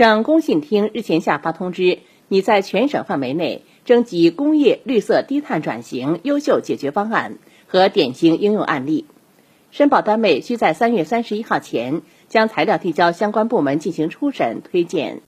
[0.00, 9.04] 省工信厅日前下发通知，拟在全省范围内征集工业绿色低碳转型优秀解决方案和典型应用案例。
[9.70, 15.20] 申报单位需在三月三十一号前将材料递交相关部门进行初审推荐。